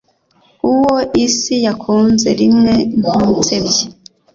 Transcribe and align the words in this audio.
Uwo 0.71 0.95
isi 1.25 1.53
yakunze 1.65 2.29
rimwe 2.39 2.73
ntunsebye 2.99 3.83